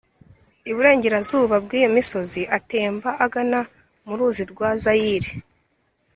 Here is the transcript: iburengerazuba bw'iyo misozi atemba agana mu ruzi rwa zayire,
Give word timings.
iburengerazuba 0.71 1.55
bw'iyo 1.63 1.89
misozi 1.95 2.41
atemba 2.57 3.09
agana 3.25 3.59
mu 4.05 4.13
ruzi 4.17 4.43
rwa 4.51 4.69
zayire, 4.83 5.31